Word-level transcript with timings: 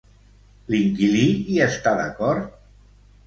L'inquilí 0.75 1.27
hi 1.55 1.59
està 1.67 1.95
d'acord? 2.01 2.57